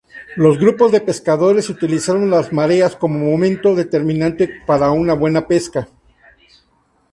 [0.35, 5.89] Los grupos de pescadores utilizaron las mareas como momento determinante para una buena pesca.